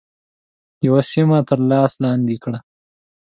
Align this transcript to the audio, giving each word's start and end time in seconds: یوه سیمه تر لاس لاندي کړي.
یوه 0.87 1.01
سیمه 1.11 1.37
تر 1.49 1.59
لاس 1.69 1.91
لاندي 2.03 2.37
کړي. 2.43 2.59